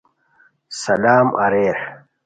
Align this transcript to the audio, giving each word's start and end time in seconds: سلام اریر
سلام 0.83 1.27
اریر 1.43 1.77